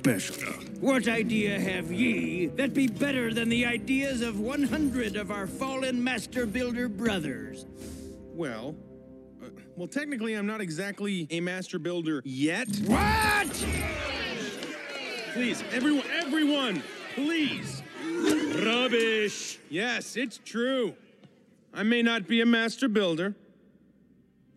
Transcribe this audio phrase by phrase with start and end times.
[0.00, 0.52] special?
[0.80, 6.02] What idea have ye that be better than the ideas of 100 of our fallen
[6.02, 7.66] master builder brothers?
[8.32, 8.74] Well,
[9.44, 12.68] uh, well, technically, I'm not exactly a master builder yet.
[12.86, 13.66] What?
[15.34, 16.82] Please, everyone, everyone,
[17.14, 17.82] please.
[18.64, 19.58] Rubbish.
[19.68, 20.94] Yes, it's true.
[21.74, 23.34] I may not be a master builder.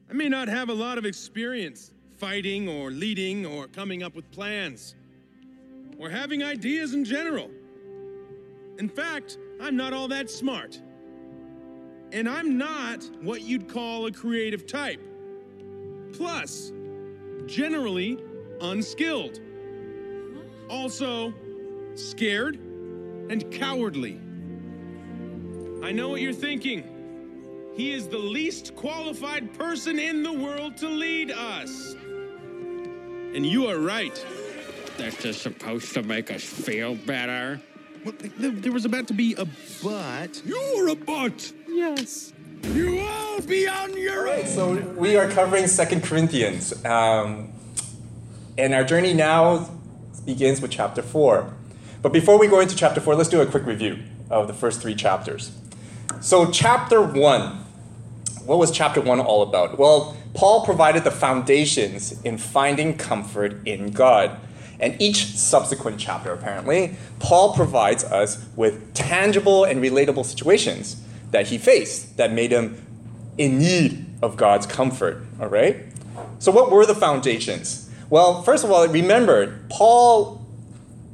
[0.09, 4.31] I may not have a lot of experience fighting or leading or coming up with
[4.31, 4.95] plans
[5.97, 7.49] or having ideas in general.
[8.79, 10.81] In fact, I'm not all that smart.
[12.11, 15.01] And I'm not what you'd call a creative type.
[16.13, 16.71] Plus,
[17.45, 18.19] generally
[18.61, 19.39] unskilled.
[20.69, 21.33] Also,
[21.95, 22.55] scared
[23.29, 24.19] and cowardly.
[25.83, 26.89] I know what you're thinking.
[27.75, 31.95] He is the least qualified person in the world to lead us.
[33.33, 34.23] And you are right.
[34.97, 37.59] This is supposed to make us feel better.
[38.05, 39.45] Well, there, there was about to be a
[39.81, 40.41] but.
[40.45, 41.51] You're a butt!
[41.67, 42.33] Yes.
[42.63, 44.45] You all be on your own!
[44.45, 47.51] So we are covering Second Corinthians, um,
[48.57, 49.69] and our journey now
[50.25, 51.53] begins with chapter four.
[52.01, 53.99] But before we go into chapter four, let's do a quick review
[54.29, 55.51] of the first three chapters.
[56.21, 57.65] So chapter one,
[58.45, 59.77] what was chapter one all about?
[59.79, 64.39] Well, Paul provided the foundations in finding comfort in God.
[64.83, 71.57] And each subsequent chapter, apparently, Paul provides us with tangible and relatable situations that he
[71.57, 72.85] faced that made him
[73.37, 75.23] in need of God's comfort.
[75.39, 75.85] All right?
[76.39, 77.89] So, what were the foundations?
[78.09, 80.45] Well, first of all, remember, Paul,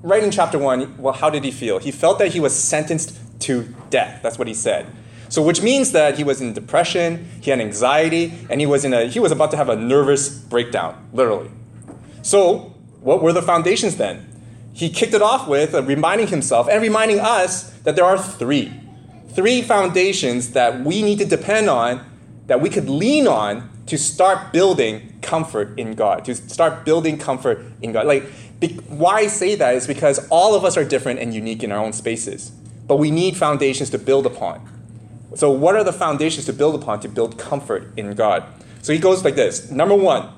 [0.01, 1.77] right in chapter one, well, how did he feel?
[1.77, 4.21] He felt that he was sentenced to death.
[4.23, 4.87] That's what he said.
[5.29, 8.95] So, which means that he was in depression, he had anxiety, and he was in
[8.95, 11.51] a he was about to have a nervous breakdown, literally.
[12.23, 14.25] So, what were the foundations then?
[14.73, 18.73] He kicked it off with uh, reminding himself and reminding us that there are three.
[19.29, 22.05] Three foundations that we need to depend on,
[22.47, 27.63] that we could lean on to start building comfort in God, to start building comfort
[27.81, 28.05] in God.
[28.05, 28.23] Like,
[28.59, 31.71] be- why I say that is because all of us are different and unique in
[31.71, 32.51] our own spaces,
[32.87, 34.67] but we need foundations to build upon.
[35.35, 38.43] So, what are the foundations to build upon to build comfort in God?
[38.81, 40.29] So, he goes like this Number one,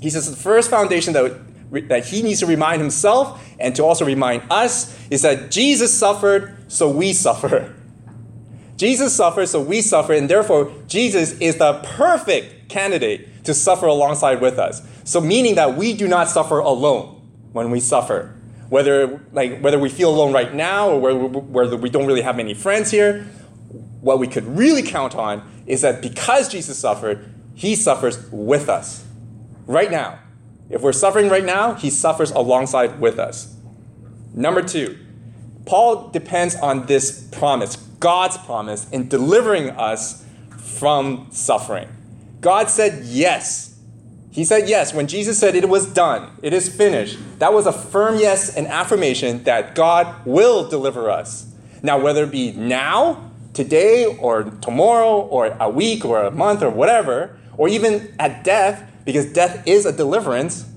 [0.00, 4.04] he says the first foundation that that he needs to remind himself and to also
[4.04, 7.74] remind us is that Jesus suffered, so we suffer.
[8.76, 14.40] Jesus suffered, so we suffer, and therefore Jesus is the perfect candidate to suffer alongside
[14.40, 14.86] with us.
[15.04, 17.22] So meaning that we do not suffer alone
[17.52, 18.34] when we suffer.
[18.68, 22.52] Whether like whether we feel alone right now or whether, we don't really have many
[22.52, 23.22] friends here,
[24.00, 29.04] what we could really count on is that because Jesus suffered, he suffers with us
[29.66, 30.18] right now.
[30.68, 33.54] If we're suffering right now, he suffers alongside with us.
[34.34, 34.98] Number two,
[35.64, 41.88] Paul depends on this promise, God's promise, in delivering us from suffering.
[42.40, 43.78] God said yes.
[44.30, 44.92] He said yes.
[44.92, 48.66] When Jesus said it was done, it is finished, that was a firm yes and
[48.66, 51.52] affirmation that God will deliver us.
[51.82, 56.68] Now, whether it be now, today, or tomorrow, or a week, or a month, or
[56.68, 60.68] whatever, or even at death, because death is a deliverance,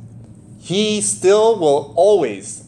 [0.59, 2.66] he still will always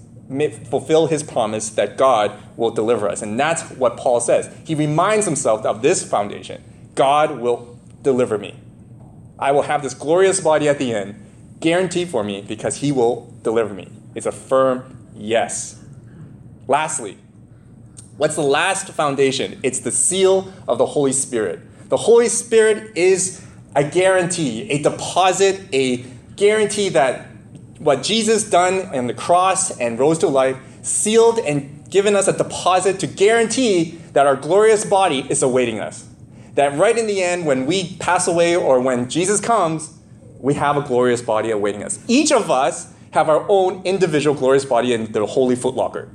[0.70, 3.22] fulfill his promise that God will deliver us.
[3.22, 4.54] And that's what Paul says.
[4.66, 6.64] He reminds himself of this foundation
[6.96, 8.56] God will deliver me.
[9.38, 11.16] I will have this glorious body at the end,
[11.60, 13.88] guaranteed for me, because he will deliver me.
[14.16, 15.84] It's a firm yes.
[16.68, 17.18] Lastly,
[18.18, 19.60] what's the last foundation?
[19.64, 21.60] It's the seal of the Holy Spirit.
[21.90, 23.46] The Holy Spirit is
[23.76, 25.98] a guarantee, a deposit, a
[26.36, 27.28] guarantee that
[27.80, 32.38] what Jesus done on the cross and rose to life sealed and given us a
[32.38, 36.08] deposit to guarantee that our glorious body is awaiting us.
[36.56, 39.98] That right in the end, when we pass away or when Jesus comes,
[40.40, 42.00] we have a glorious body awaiting us.
[42.08, 46.10] Each of us have our own individual glorious body in the holy footlocker.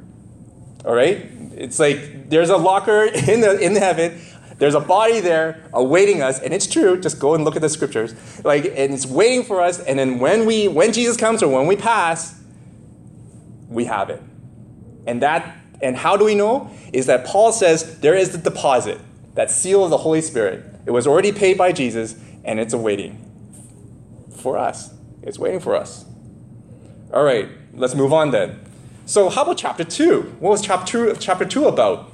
[0.85, 1.31] All right?
[1.57, 4.21] It's like there's a locker in the in heaven
[4.59, 6.99] there's a body there awaiting us, and it's true.
[6.99, 8.15] Just go and look at the scriptures.
[8.45, 9.81] Like, and it's waiting for us.
[9.81, 12.41] And then when we, when Jesus comes or when we pass,
[13.69, 14.23] we have it.
[15.07, 16.71] And that, and how do we know?
[16.93, 18.99] Is that Paul says there is the deposit,
[19.35, 20.65] that seal of the Holy Spirit.
[20.87, 23.23] It was already paid by Jesus, and it's awaiting
[24.39, 24.95] for us.
[25.23, 26.07] It's waiting for us.
[27.13, 28.61] All right, let's move on then.
[29.05, 30.23] So, how about chapter two?
[30.41, 32.13] What was chapter two, chapter two about?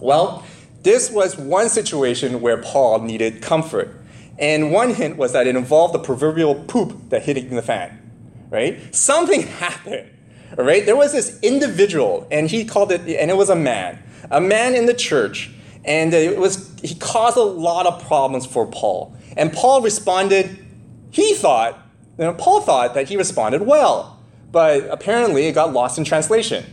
[0.00, 0.44] Well,
[0.88, 3.94] this was one situation where Paul needed comfort.
[4.38, 8.10] And one hint was that it involved the proverbial poop that hit in the fan,
[8.48, 8.94] right?
[8.94, 10.08] Something happened,
[10.56, 10.86] right?
[10.86, 14.74] There was this individual, and he called it, and it was a man, a man
[14.74, 15.50] in the church,
[15.84, 19.14] and it was he caused a lot of problems for Paul.
[19.36, 20.64] And Paul responded,
[21.10, 21.74] he thought,
[22.16, 24.18] you know, Paul thought that he responded well,
[24.50, 26.64] but apparently it got lost in translation.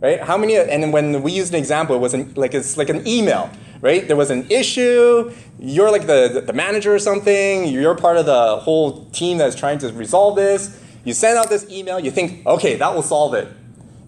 [0.00, 0.20] Right?
[0.20, 0.56] How many?
[0.56, 3.50] And when we used an example, it was an, like it's like an email.
[3.80, 4.06] Right?
[4.06, 5.32] There was an issue.
[5.58, 7.66] You're like the, the manager or something.
[7.66, 10.78] You're part of the whole team that's trying to resolve this.
[11.04, 11.98] You send out this email.
[11.98, 13.48] You think, okay, that will solve it.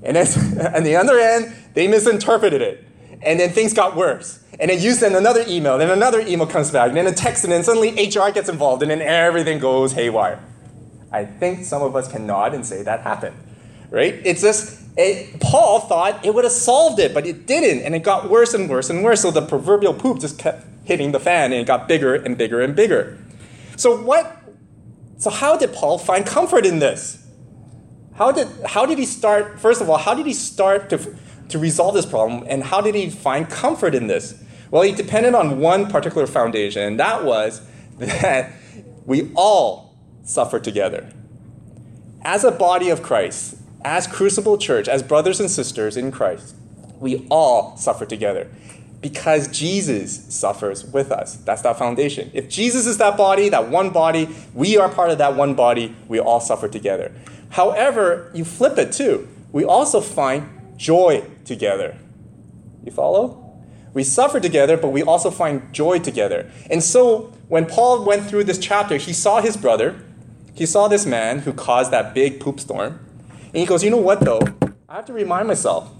[0.03, 0.27] And then
[0.75, 2.85] on the other end, they misinterpreted it.
[3.23, 4.43] And then things got worse.
[4.61, 7.45] And then you send another email, then another email comes back, and then a text,
[7.45, 10.43] and then suddenly HR gets involved, and then everything goes haywire.
[11.11, 13.37] I think some of us can nod and say that happened,
[13.93, 14.15] right?
[14.25, 18.03] It's just, it, Paul thought it would have solved it, but it didn't, and it
[18.03, 19.21] got worse and worse and worse.
[19.21, 22.61] So the proverbial poop just kept hitting the fan, and it got bigger and bigger
[22.61, 23.19] and bigger.
[23.77, 24.39] So what?
[25.19, 27.25] So how did Paul find comfort in this?
[28.15, 29.61] How did how did he start?
[29.61, 31.17] First of all, how did he start to
[31.51, 34.43] to resolve this problem, and how did he find comfort in this?
[34.71, 37.61] Well, he depended on one particular foundation, and that was
[37.99, 38.53] that
[39.05, 39.95] we all
[40.25, 41.13] suffer together.
[42.23, 46.55] As a body of Christ, as Crucible Church, as brothers and sisters in Christ,
[47.01, 48.49] we all suffer together
[49.01, 51.35] because Jesus suffers with us.
[51.35, 52.31] That's that foundation.
[52.33, 55.95] If Jesus is that body, that one body, we are part of that one body,
[56.09, 57.13] we all suffer together.
[57.51, 59.29] However, you flip it too.
[59.51, 61.99] We also find joy together.
[62.85, 63.39] You follow?
[63.93, 66.51] We suffer together, but we also find joy together.
[66.71, 70.01] And so when Paul went through this chapter, he saw his brother,
[70.55, 73.01] he saw this man who caused that big poop storm.
[73.53, 74.41] And he goes, You know what, though?
[74.89, 75.91] I have to remind myself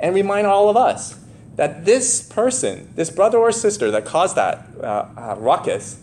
[0.00, 1.18] and remind all of us
[1.56, 6.00] that this person, this brother or sister that caused that uh, uh, ruckus,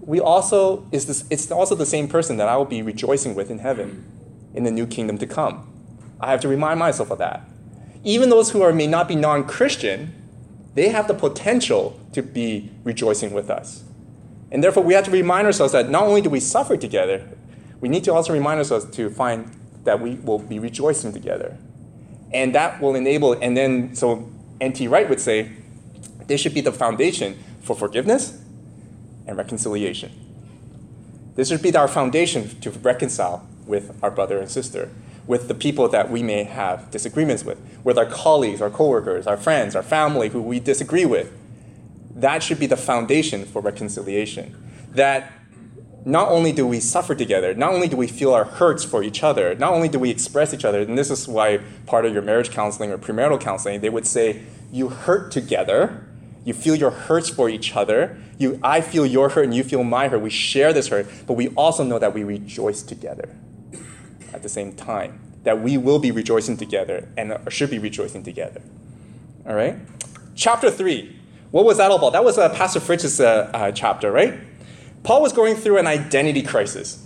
[0.00, 3.50] we also is this, it's also the same person that I will be rejoicing with
[3.50, 4.04] in heaven
[4.54, 5.72] in the new kingdom to come.
[6.20, 7.42] I have to remind myself of that.
[8.04, 10.14] Even those who are, may not be non Christian,
[10.74, 13.84] they have the potential to be rejoicing with us.
[14.50, 17.28] And therefore, we have to remind ourselves that not only do we suffer together,
[17.80, 19.50] we need to also remind ourselves to find
[19.88, 21.56] that we will be rejoicing together.
[22.30, 24.28] And that will enable, and then, so
[24.60, 24.86] N.T.
[24.86, 25.50] Wright would say,
[26.26, 28.38] this should be the foundation for forgiveness
[29.26, 30.12] and reconciliation.
[31.36, 34.90] This should be our foundation to reconcile with our brother and sister,
[35.26, 39.38] with the people that we may have disagreements with, with our colleagues, our coworkers, our
[39.38, 41.32] friends, our family who we disagree with.
[42.14, 44.54] That should be the foundation for reconciliation.
[44.90, 45.32] That
[46.04, 49.22] not only do we suffer together, not only do we feel our hurts for each
[49.22, 52.22] other, not only do we express each other, and this is why part of your
[52.22, 56.06] marriage counseling or premarital counseling, they would say, you hurt together,
[56.44, 59.82] you feel your hurts for each other, you, I feel your hurt and you feel
[59.82, 63.36] my hurt, we share this hurt, but we also know that we rejoice together
[64.32, 68.62] at the same time, that we will be rejoicing together and should be rejoicing together.
[69.46, 69.76] All right?
[70.36, 71.16] Chapter 3.
[71.50, 72.12] What was that all about?
[72.12, 74.34] That was uh, Pastor Fritz's uh, uh, chapter, right?
[75.02, 77.04] Paul was going through an identity crisis.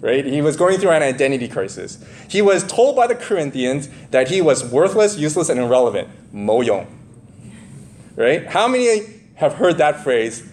[0.00, 0.24] Right?
[0.24, 2.04] He was going through an identity crisis.
[2.28, 6.08] He was told by the Corinthians that he was worthless, useless, and irrelevant.
[6.34, 6.86] Moyong.
[8.14, 8.46] Right?
[8.46, 9.00] How many
[9.36, 10.46] have heard that phrase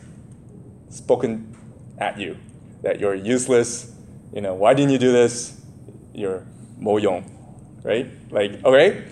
[0.89, 1.55] spoken
[1.97, 2.37] at you?
[2.81, 3.93] That you're useless,
[4.33, 5.59] you know, why didn't you do this?
[6.13, 6.45] You're
[6.79, 7.29] moyong.
[7.83, 8.09] Right?
[8.31, 9.03] Like, okay?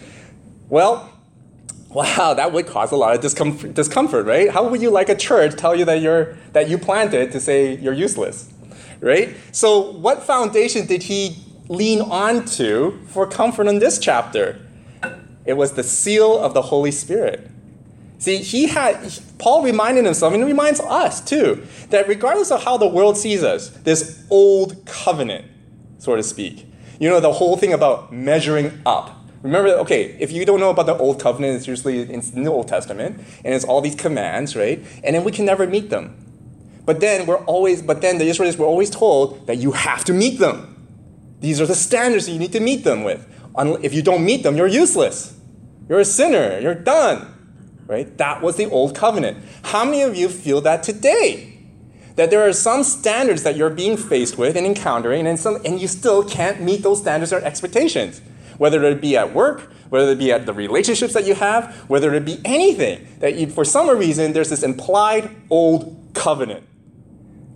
[0.70, 1.12] Well,
[1.90, 4.50] wow, that would cause a lot of discomfort, discomfort, right?
[4.50, 7.76] How would you like a church tell you that you're that you planted to say
[7.78, 8.52] you're useless,
[9.00, 9.36] right?
[9.52, 14.60] So, what foundation did he lean onto for comfort in this chapter?
[15.46, 17.50] It was the seal of the Holy Spirit.
[18.20, 22.78] See, he had Paul reminded himself, and he reminds us too, that regardless of how
[22.78, 25.46] the world sees us, this old covenant,
[25.98, 26.66] so to speak,
[27.00, 30.86] you know, the whole thing about measuring up Remember, okay, if you don't know about
[30.86, 34.84] the Old Covenant, it's usually in the Old Testament, and it's all these commands, right?
[35.04, 36.16] And then we can never meet them.
[36.86, 40.14] But then we're always, but then the Israelites were always told that you have to
[40.14, 40.76] meet them.
[41.40, 43.26] These are the standards that you need to meet them with.
[43.82, 45.38] If you don't meet them, you're useless.
[45.88, 46.60] You're a sinner.
[46.60, 47.34] You're done.
[47.88, 48.18] Right?
[48.18, 49.38] That was the Old Covenant.
[49.64, 51.60] How many of you feel that today?
[52.16, 55.80] That there are some standards that you're being faced with and encountering, and, some, and
[55.80, 58.22] you still can't meet those standards or expectations
[58.60, 62.14] whether it be at work, whether it be at the relationships that you have, whether
[62.14, 66.64] it be anything, that you, for some reason there's this implied old covenant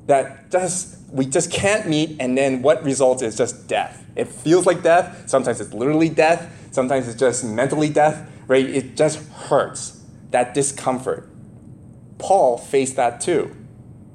[0.07, 4.03] that just we just can't meet, and then what results is just death.
[4.15, 5.29] It feels like death.
[5.29, 6.51] Sometimes it's literally death.
[6.71, 8.27] Sometimes it's just mentally death.
[8.47, 8.67] Right?
[8.67, 10.01] It just hurts.
[10.31, 11.29] That discomfort.
[12.17, 13.55] Paul faced that too.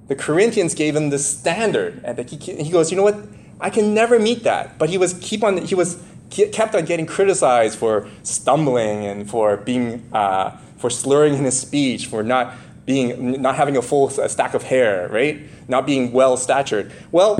[0.08, 3.18] The Corinthians gave him the standard, and he, he goes, you know what?
[3.60, 4.78] I can never meet that.
[4.78, 5.58] But he was keep on.
[5.58, 11.44] He was kept on getting criticized for stumbling and for being uh, for slurring in
[11.44, 12.54] his speech, for not
[12.86, 15.40] being not having a full stack of hair, right?
[15.68, 16.92] Not being well statured.
[17.12, 17.36] Well,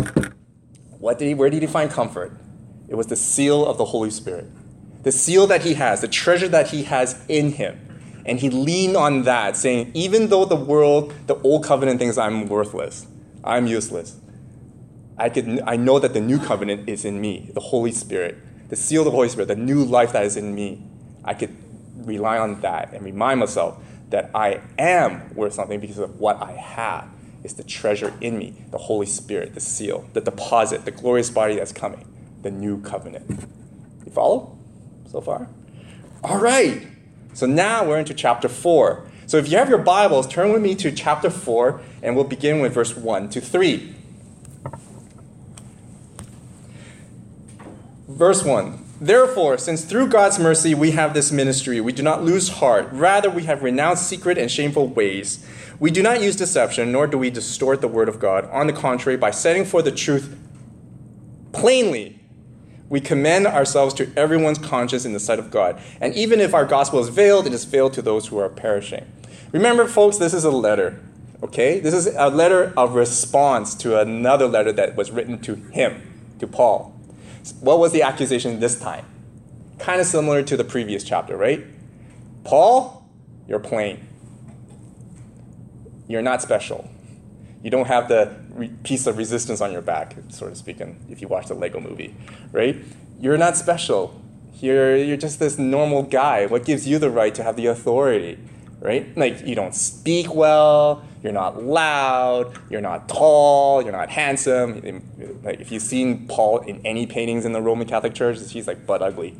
[0.99, 2.37] what did he, where did he find comfort?
[2.89, 4.47] It was the seal of the Holy Spirit,
[5.05, 7.79] the seal that he has, the treasure that he has in him.
[8.27, 12.47] And he leaned on that, saying, even though the world, the old covenant thinks I'm
[12.47, 13.07] worthless,
[13.43, 14.21] I'm useless,
[15.17, 18.37] I, could, I know that the new covenant is in me, the Holy Spirit,
[18.69, 20.83] the seal of the Holy Spirit, the new life that is in me.
[21.25, 21.57] I could
[21.97, 26.53] rely on that and remind myself that I am worth something because of what I
[26.53, 27.09] have.
[27.45, 31.57] It's the treasure in me, the Holy Spirit, the seal, the deposit, the glorious body
[31.57, 32.07] that's coming,
[32.43, 33.47] the new covenant.
[34.05, 34.59] You follow
[35.11, 35.49] so far?
[36.25, 36.87] All right.
[37.35, 39.07] So now we're into chapter 4.
[39.27, 42.61] So if you have your Bibles, turn with me to chapter 4, and we'll begin
[42.61, 43.95] with verse 1 to 3.
[48.19, 52.49] Verse 1 Therefore, since through God's mercy we have this ministry, we do not lose
[52.49, 52.89] heart.
[52.91, 55.47] Rather, we have renounced secret and shameful ways.
[55.79, 58.51] We do not use deception, nor do we distort the word of God.
[58.51, 60.37] On the contrary, by setting forth the truth
[61.53, 62.19] plainly,
[62.89, 65.81] we commend ourselves to everyone's conscience in the sight of God.
[66.01, 69.07] And even if our gospel is veiled, it is veiled to those who are perishing.
[69.53, 71.01] Remember, folks, this is a letter,
[71.45, 71.79] okay?
[71.79, 76.49] This is a letter of response to another letter that was written to him, to
[76.49, 76.98] Paul.
[77.61, 79.05] What was the accusation this time?
[79.79, 81.65] Kind of similar to the previous chapter, right?
[82.45, 83.09] Paul,
[83.47, 84.07] you're plain.
[86.09, 86.91] You're not special.
[87.63, 91.21] You don't have the re- piece of resistance on your back, sort of speaking, if
[91.21, 92.15] you watch the Lego movie,
[92.53, 92.77] right?
[93.21, 94.21] You're not special.
[94.61, 96.47] You're, you're just this normal guy.
[96.47, 98.39] What gives you the right to have the authority,
[98.81, 99.17] right?
[99.17, 105.03] Like, you don't speak well, you're not loud, you're not tall, you're not handsome.
[105.43, 108.87] Like, if you've seen Paul in any paintings in the Roman Catholic Church, he's like
[108.87, 109.37] butt ugly.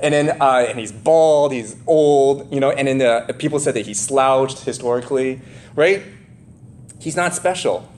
[0.00, 3.74] And then, uh, and he's bald, he's old, you know, and then the, people said
[3.74, 5.40] that he slouched historically,
[5.74, 6.02] right?
[7.00, 7.88] He's not special.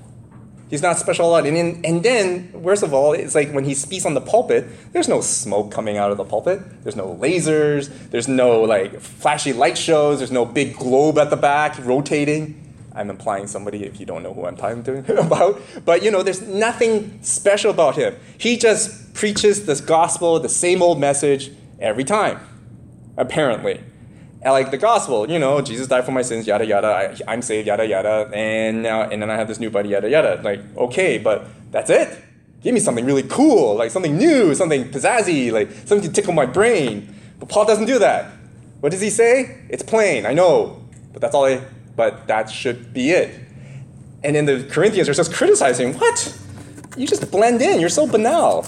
[0.71, 1.47] He's not special at all.
[1.47, 4.67] And, in, and then, worst of all, it's like when he speaks on the pulpit,
[4.93, 6.61] there's no smoke coming out of the pulpit.
[6.85, 7.89] There's no lasers.
[8.11, 10.19] There's no like flashy light shows.
[10.19, 12.68] There's no big globe at the back rotating.
[12.99, 15.61] I'm implying somebody if you don't know who I'm talking to about.
[15.85, 18.17] But you know, there's nothing special about him.
[18.37, 22.41] He just preaches this gospel, the same old message every time,
[23.17, 23.81] apparently.
[24.43, 27.17] And like the gospel, you know, Jesus died for my sins, yada yada.
[27.27, 28.31] I, am saved, yada yada.
[28.33, 30.41] And now, and then I have this new buddy, yada yada.
[30.43, 32.25] Like, okay, but that's it.
[32.63, 36.47] Give me something really cool, like something new, something pizzazzy, like something to tickle my
[36.47, 37.15] brain.
[37.39, 38.33] But Paul doesn't do that.
[38.81, 39.63] What does he say?
[39.69, 41.61] It's plain, I know, but that's all I.
[41.99, 43.35] But that should be it.
[44.23, 46.33] And then the Corinthians are just criticizing, what?
[46.97, 47.81] You just blend in.
[47.81, 48.65] You're so banal.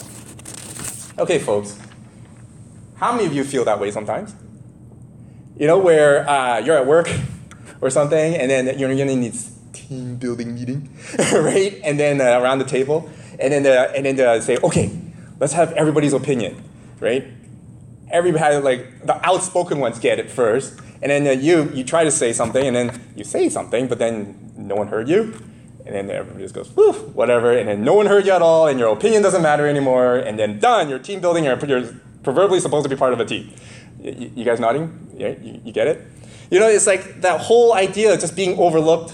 [1.16, 1.78] Okay, folks.
[2.96, 4.34] How many of you feel that way sometimes?
[5.56, 7.08] You know, where uh, you're at work
[7.80, 9.34] or something, and then you're to need
[9.72, 10.90] team building meeting,
[11.32, 11.80] right?
[11.84, 13.08] And then uh, around the table,
[13.38, 14.90] and then uh, and then uh, say, okay,
[15.38, 16.60] let's have everybody's opinion,
[16.98, 17.28] right?
[18.10, 22.10] Everybody, like the outspoken ones, get it first, and then uh, you you try to
[22.10, 25.34] say something, and then you say something, but then no one heard you,
[25.86, 28.66] and then everybody just goes, whew, whatever, and then no one heard you at all,
[28.68, 32.60] and your opinion doesn't matter anymore, and then done, you're team building, you're, you're proverbially
[32.60, 33.52] supposed to be part of a team.
[34.00, 35.08] You, you guys nodding?
[35.16, 36.06] Yeah, you, you get it?
[36.50, 39.12] You know, it's like that whole idea of just being overlooked,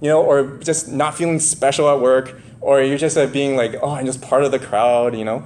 [0.00, 3.76] you know, or just not feeling special at work, or you're just uh, being like,
[3.82, 5.44] oh, I'm just part of the crowd, you know?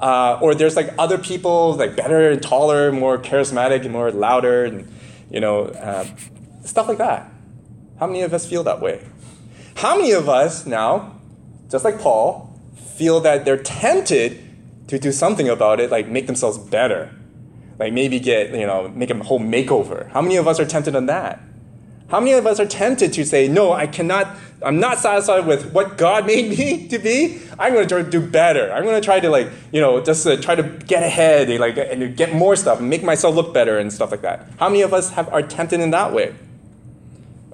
[0.00, 4.64] Uh, or there's like other people like better and taller, more charismatic and more louder,
[4.64, 4.90] and
[5.30, 6.04] you know, uh,
[6.64, 7.30] stuff like that.
[7.98, 9.06] How many of us feel that way?
[9.76, 11.20] How many of us now,
[11.70, 12.58] just like Paul,
[12.96, 14.42] feel that they're tempted
[14.88, 17.14] to do something about it, like make themselves better?
[17.80, 20.94] like maybe get you know make a whole makeover how many of us are tempted
[20.94, 21.40] on that
[22.10, 25.72] how many of us are tempted to say no i cannot i'm not satisfied with
[25.72, 27.40] what god made me to be.
[27.58, 28.72] I'm going to try to do better.
[28.72, 31.58] I'm going to try to like you know just uh, try to get ahead and
[31.60, 34.46] like and get more stuff and make myself look better and stuff like that.
[34.58, 36.34] How many of us have, are tempted in that way?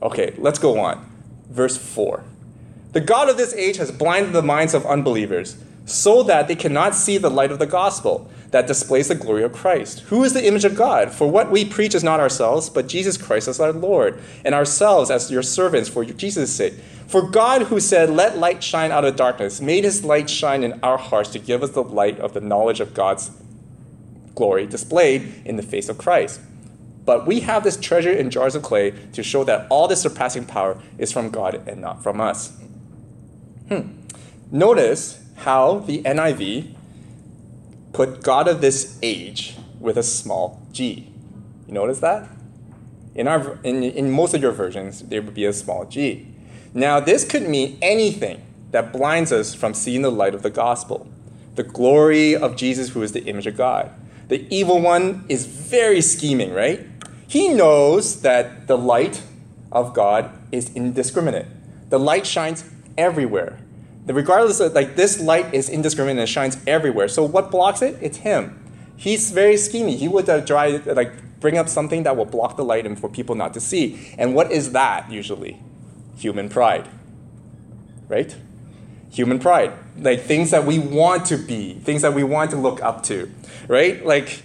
[0.02, 1.04] Okay let's go on.
[1.50, 2.24] Verse 4
[2.92, 5.56] the god of this age has blinded the minds of unbelievers
[5.86, 9.52] so that they cannot see the light of the gospel that displays the glory of
[9.52, 10.00] Christ.
[10.00, 11.12] Who is the image of God?
[11.12, 15.10] For what we preach is not ourselves, but Jesus Christ as our Lord, and ourselves
[15.10, 16.74] as your servants for Jesus' sake.
[17.06, 20.80] For God, who said, Let light shine out of darkness, made his light shine in
[20.82, 23.30] our hearts to give us the light of the knowledge of God's
[24.34, 26.40] glory displayed in the face of Christ.
[27.04, 30.44] But we have this treasure in jars of clay to show that all this surpassing
[30.44, 32.52] power is from God and not from us.
[33.68, 33.92] Hmm.
[34.50, 36.74] Notice how the NIV
[37.92, 41.12] put God of this age with a small g.
[41.66, 42.28] You notice that?
[43.14, 46.28] In, our, in, in most of your versions, there would be a small g.
[46.74, 51.08] Now, this could mean anything that blinds us from seeing the light of the gospel,
[51.54, 53.90] the glory of Jesus, who is the image of God.
[54.28, 56.84] The evil one is very scheming, right?
[57.28, 59.22] He knows that the light
[59.72, 61.46] of God is indiscriminate.
[61.88, 62.64] The light shines
[62.98, 63.58] everywhere.
[64.06, 67.08] Regardless of, like, this light is indiscriminate and shines everywhere.
[67.08, 67.98] So what blocks it?
[68.00, 68.62] It's him.
[68.96, 69.98] He's very scheming.
[69.98, 73.08] He would uh, try, like, bring up something that will block the light and for
[73.08, 74.14] people not to see.
[74.18, 75.60] And what is that usually?
[76.16, 76.88] Human pride,
[78.08, 78.34] right?
[79.10, 79.72] Human pride.
[79.98, 83.30] Like things that we want to be, things that we want to look up to,
[83.68, 84.04] right?
[84.04, 84.42] Like,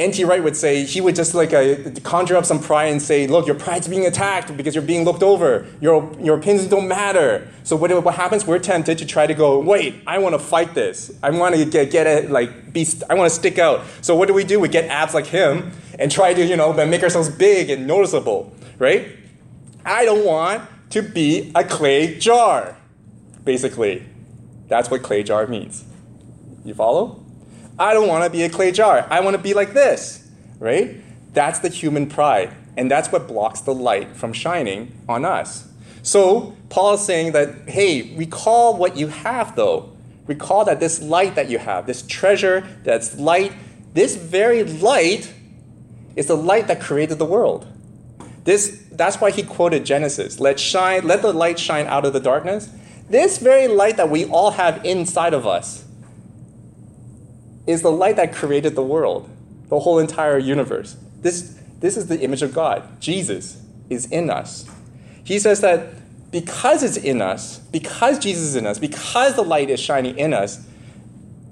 [0.00, 0.24] N.T.
[0.24, 3.46] Wright would say he would just like uh, conjure up some pride and say, "Look,
[3.46, 5.66] your pride's being attacked because you're being looked over.
[5.78, 8.46] Your your opinions don't matter." So what, what happens?
[8.46, 11.12] We're tempted to try to go, "Wait, I want to fight this.
[11.22, 12.88] I want to get get it like be.
[13.10, 14.58] I want to stick out." So what do we do?
[14.58, 18.54] We get abs like him and try to you know make ourselves big and noticeable,
[18.78, 19.06] right?
[19.84, 22.74] I don't want to be a clay jar.
[23.44, 24.06] Basically,
[24.66, 25.84] that's what clay jar means.
[26.64, 27.22] You follow?
[27.80, 29.06] I don't want to be a clay jar.
[29.10, 30.96] I want to be like this, right?
[31.32, 32.54] That's the human pride.
[32.76, 35.66] And that's what blocks the light from shining on us.
[36.02, 39.96] So, Paul is saying that, hey, recall what you have, though.
[40.26, 43.52] Recall that this light that you have, this treasure that's light,
[43.94, 45.32] this very light
[46.16, 47.66] is the light that created the world.
[48.44, 50.38] This, that's why he quoted Genesis.
[50.38, 52.68] Let shine, let the light shine out of the darkness.
[53.08, 55.86] This very light that we all have inside of us
[57.70, 59.28] is the light that created the world,
[59.68, 60.96] the whole entire universe.
[61.22, 63.00] This, this is the image of God.
[63.00, 64.68] Jesus is in us.
[65.24, 65.94] He says that
[66.30, 70.32] because it's in us, because Jesus is in us, because the light is shining in
[70.32, 70.66] us,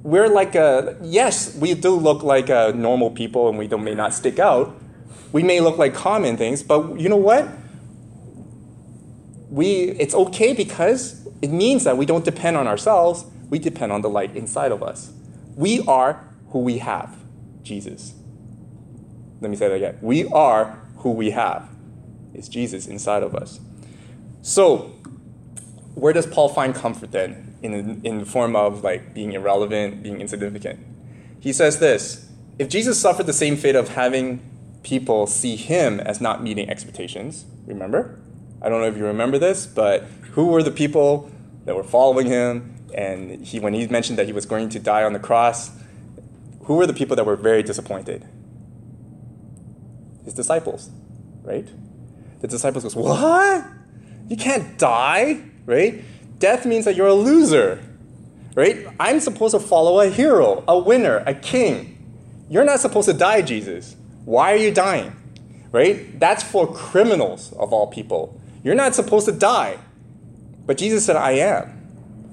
[0.03, 4.15] we're like a, yes, we do look like a normal people and we may not
[4.15, 4.75] stick out.
[5.33, 7.49] We may look like common things, but you know what?
[9.51, 14.03] We, it's okay because it means that we don't depend on ourselves, we depend on
[14.03, 15.13] the light inside of us.
[15.59, 17.17] We are who we have,
[17.65, 18.15] Jesus.
[19.41, 19.99] Let me say that again.
[20.01, 21.69] We are who we have.
[22.33, 23.59] It's Jesus inside of us.
[24.41, 24.93] So,
[25.97, 30.21] where does Paul find comfort then in, in the form of like being irrelevant, being
[30.21, 30.79] insignificant?
[31.41, 34.41] He says this if Jesus suffered the same fate of having
[34.85, 38.21] people see him as not meeting expectations, remember?
[38.63, 41.33] I don't know if you remember this, but who were the people
[41.65, 42.78] that were following him?
[42.95, 45.71] And he, when he mentioned that he was going to die on the cross,
[46.63, 48.27] who were the people that were very disappointed?
[50.25, 50.91] His disciples,
[51.43, 51.67] right?
[52.41, 53.65] The disciples goes, "What?
[54.29, 56.05] You can't die, right?
[56.39, 57.83] Death means that you're a loser,
[58.55, 58.87] right?
[59.01, 61.95] I'm supposed to follow a hero, a winner, a king.
[62.51, 63.97] You're not supposed to die, Jesus.
[64.25, 65.13] Why are you dying?
[65.73, 66.19] Right?
[66.19, 68.41] That's for criminals of all people.
[68.63, 69.79] You're not supposed to die.
[70.67, 71.78] But Jesus said, I am.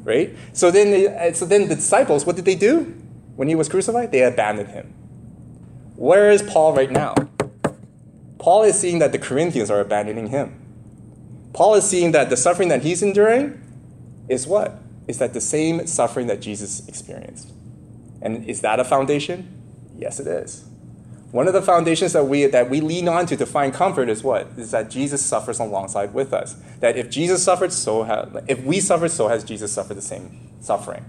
[0.06, 0.34] Right?
[0.54, 2.96] So then, the, uh, so then the disciples, what did they do?
[3.36, 4.94] When he was crucified, they abandoned him.
[5.98, 7.15] Where is Paul right now?
[8.38, 10.62] Paul is seeing that the Corinthians are abandoning him.
[11.54, 13.60] Paul is seeing that the suffering that he's enduring
[14.30, 14.82] is what?
[15.08, 17.52] Is that the same suffering that Jesus experienced?
[18.22, 19.62] And is that a foundation?
[19.98, 20.65] Yes, it is.
[21.36, 24.48] One of the foundations that we, that we lean on to find comfort is what?
[24.56, 26.56] Is that Jesus suffers alongside with us.
[26.80, 28.06] That if Jesus suffered, so
[28.48, 31.04] if we suffered, so has Jesus suffered the same suffering.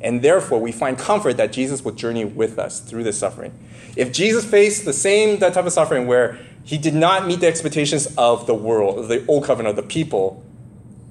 [0.00, 3.52] And therefore, we find comfort that Jesus will journey with us through this suffering.
[3.96, 7.48] If Jesus faced the same that type of suffering where he did not meet the
[7.48, 10.40] expectations of the world, the old covenant, of the people,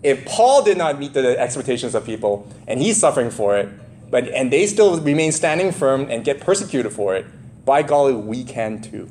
[0.03, 3.67] if Paul did not meet the expectations of people and he's suffering for it,
[4.09, 7.25] but and they still remain standing firm and get persecuted for it,
[7.65, 9.09] by golly, we can too.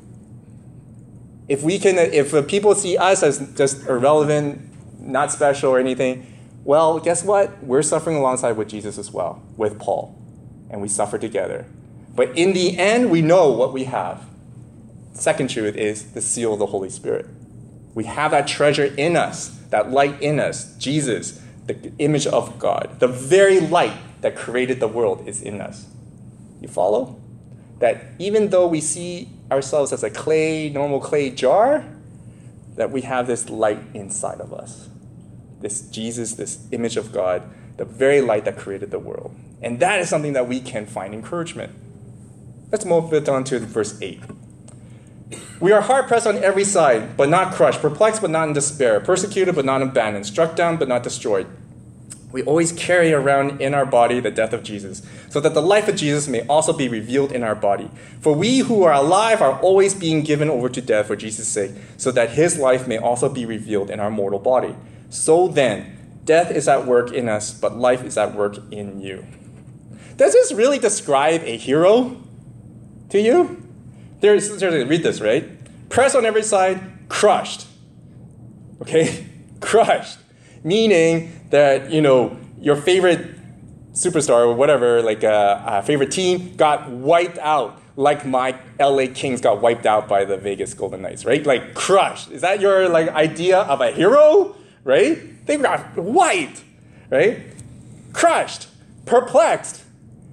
[1.47, 4.61] If we can, if people see us as just irrelevant,
[4.99, 6.25] not special or anything,
[6.63, 7.61] well, guess what?
[7.63, 10.17] We're suffering alongside with Jesus as well, with Paul,
[10.69, 11.65] and we suffer together.
[12.15, 14.25] But in the end, we know what we have.
[15.13, 17.25] Second truth is the seal of the Holy Spirit.
[17.93, 22.99] We have that treasure in us, that light in us, Jesus, the image of God.
[22.99, 25.87] The very light that created the world is in us.
[26.61, 27.19] You follow?
[27.83, 31.83] That even though we see ourselves as a clay, normal clay jar,
[32.77, 34.87] that we have this light inside of us.
[35.59, 37.43] This Jesus, this image of God,
[37.75, 39.35] the very light that created the world.
[39.61, 41.73] And that is something that we can find encouragement.
[42.71, 44.21] Let's move it on to verse 8.
[45.59, 49.01] We are hard pressed on every side, but not crushed, perplexed, but not in despair,
[49.01, 51.47] persecuted, but not abandoned, struck down, but not destroyed.
[52.33, 55.87] We always carry around in our body the death of Jesus, so that the life
[55.87, 57.91] of Jesus may also be revealed in our body.
[58.21, 61.73] For we who are alive are always being given over to death for Jesus' sake,
[61.95, 64.75] so that his life may also be revealed in our mortal body.
[65.11, 69.27] So then, death is at work in us, but life is at work in you.
[70.17, 72.17] Does this really describe a hero
[73.09, 73.61] to you?
[74.21, 75.47] There's, seriously, read this, right?
[75.89, 77.67] Pressed on every side, crushed.
[78.81, 79.27] Okay?
[79.59, 80.17] crushed.
[80.63, 83.35] Meaning that, you know, your favorite
[83.93, 89.05] superstar or whatever, like a, uh, a favorite team, got wiped out like my LA
[89.13, 91.45] Kings got wiped out by the Vegas Golden Knights, right?
[91.45, 92.31] Like crushed.
[92.31, 95.45] Is that your like idea of a hero, right?
[95.45, 96.63] They got wiped,
[97.09, 97.41] right?
[98.13, 98.67] Crushed,
[99.05, 99.83] perplexed,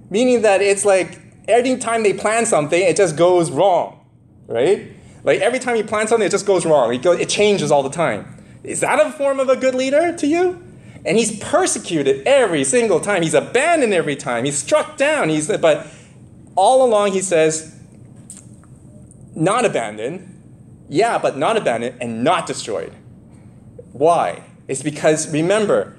[0.09, 4.05] meaning that it's like every time they plan something, it just goes wrong,
[4.47, 4.91] right?
[5.23, 6.93] Like every time you plan something, it just goes wrong.
[6.93, 8.40] It, goes, it changes all the time.
[8.63, 10.63] Is that a form of a good leader to you?
[11.03, 13.23] And he's persecuted every single time.
[13.23, 14.45] He's abandoned every time.
[14.45, 15.29] He's struck down.
[15.29, 15.87] He's, but
[16.55, 17.75] all along he says,
[19.35, 20.27] not abandoned.
[20.89, 22.93] Yeah, but not abandoned and not destroyed.
[23.93, 24.43] Why?
[24.67, 25.95] It's because, remember,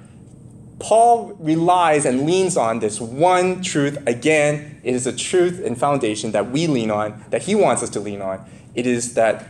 [0.79, 3.97] Paul relies and leans on this one truth.
[4.07, 7.89] Again, it is a truth and foundation that we lean on, that he wants us
[7.91, 8.43] to lean on.
[8.75, 9.47] It is that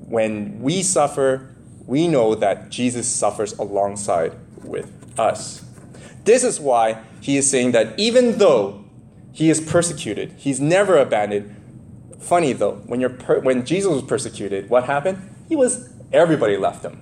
[0.00, 1.49] when we suffer,
[1.90, 5.64] we know that Jesus suffers alongside with us.
[6.22, 8.84] This is why he is saying that even though
[9.32, 11.56] he is persecuted, he's never abandoned.
[12.20, 15.18] Funny though, when, you're per- when Jesus was persecuted, what happened?
[15.48, 17.00] He was, everybody left him.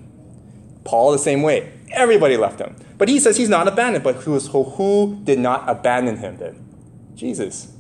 [0.84, 2.74] Paul the same way, everybody left him.
[2.96, 6.66] But he says he's not abandoned, but who, is, who did not abandon him then?
[7.14, 7.74] Jesus.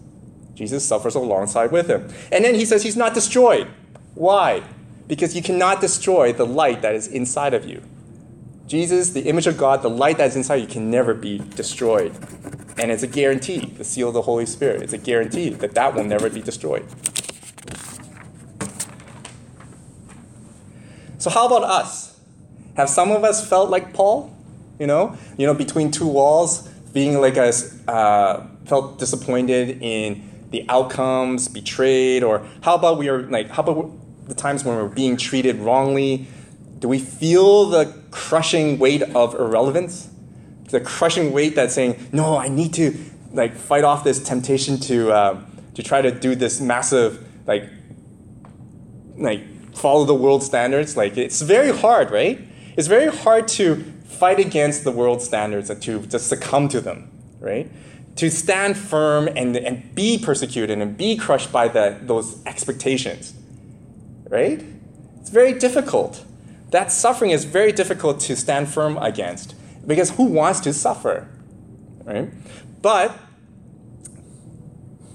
[0.52, 2.10] Jesus suffers alongside with him.
[2.30, 3.66] And then he says he's not destroyed.
[4.14, 4.62] Why?
[5.08, 7.82] Because you cannot destroy the light that is inside of you.
[8.68, 12.14] Jesus, the image of God, the light that is inside you can never be destroyed.
[12.78, 14.82] And it's a guarantee, the seal of the Holy Spirit.
[14.82, 16.86] It's a guarantee that that will never be destroyed.
[21.18, 22.20] So how about us?
[22.76, 24.36] Have some of us felt like Paul?
[24.78, 30.64] You know, you know, between two walls, being like us, uh, felt disappointed in the
[30.68, 33.90] outcomes, betrayed, or how about we are like, how about
[34.28, 36.26] the times when we're being treated wrongly,
[36.78, 40.10] do we feel the crushing weight of irrelevance?
[40.70, 42.96] The crushing weight that's saying, no, I need to
[43.32, 45.40] like fight off this temptation to uh,
[45.74, 47.68] to try to do this massive like
[49.16, 50.96] like follow the world standards.
[50.96, 52.40] Like it's very hard, right?
[52.76, 57.10] It's very hard to fight against the world standards and to just succumb to them,
[57.40, 57.70] right?
[58.16, 63.34] To stand firm and, and be persecuted and be crushed by the, those expectations,
[64.28, 64.62] right?
[65.20, 66.24] It's very difficult
[66.70, 69.54] that suffering is very difficult to stand firm against
[69.86, 71.28] because who wants to suffer?
[72.04, 72.30] Right?
[72.82, 73.18] But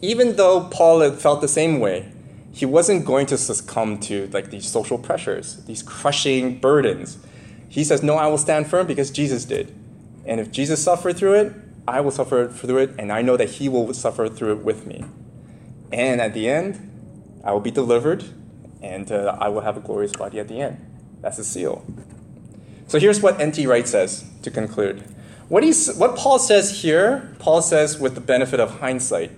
[0.02, 2.12] even though Paul felt the same way,
[2.52, 7.18] he wasn't going to succumb to like these social pressures, these crushing burdens.
[7.70, 9.74] He says, "No, I will stand firm because Jesus did.
[10.26, 11.54] And if Jesus suffered through it,
[11.88, 14.86] I will suffer through it, and I know that he will suffer through it with
[14.86, 15.04] me.
[15.92, 18.24] And at the end, I will be delivered,
[18.84, 20.78] and uh, I will have a glorious body at the end."
[21.22, 21.86] That's a seal.
[22.88, 23.66] So here's what N.T.
[23.66, 25.04] Wright says to conclude.
[25.48, 29.32] What, he's, what Paul says here, Paul says with the benefit of hindsight.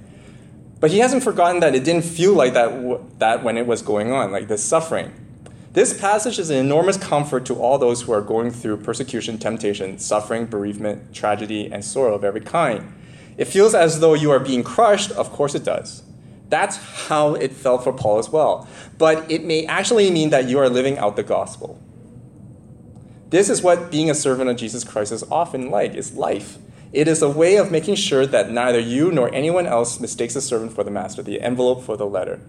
[0.79, 4.11] But he hasn't forgotten that it didn't feel like that, that when it was going
[4.11, 5.13] on, like this suffering.
[5.73, 9.99] This passage is an enormous comfort to all those who are going through persecution, temptation,
[9.99, 12.93] suffering, bereavement, tragedy, and sorrow of every kind.
[13.37, 16.03] It feels as though you are being crushed, of course it does.
[16.49, 16.77] That's
[17.07, 18.67] how it felt for Paul as well.
[18.97, 21.81] But it may actually mean that you are living out the gospel.
[23.29, 26.57] This is what being a servant of Jesus Christ is often like, is life.
[26.93, 30.41] It is a way of making sure that neither you nor anyone else mistakes the
[30.41, 32.39] servant for the master, the envelope for the letter.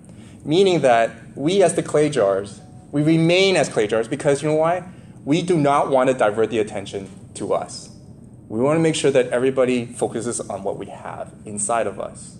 [0.44, 2.60] Meaning that we as the clay jars,
[2.92, 4.84] we remain as clay jars because you know why?
[5.24, 7.90] We do not want to divert the attention to us.
[8.48, 12.36] We want to make sure that everybody focuses on what we have inside of us.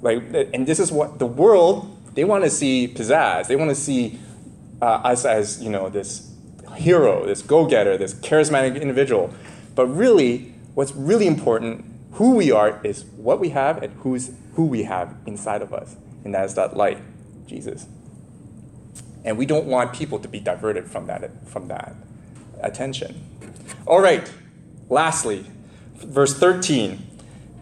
[0.00, 0.22] Like,
[0.54, 3.46] and this is what the world they want to see pizzazz.
[3.46, 4.18] They want to see
[4.82, 6.32] uh, us as you know this
[6.76, 9.32] hero, this go-getter, this charismatic individual.
[9.74, 14.66] But really, what's really important, who we are, is what we have and who's who
[14.66, 16.98] we have inside of us, and that is that light,
[17.46, 17.86] Jesus.
[19.24, 21.94] And we don't want people to be diverted from that from that
[22.62, 23.26] attention.
[23.86, 24.30] All right.
[24.88, 25.46] Lastly,
[25.94, 27.06] verse 13.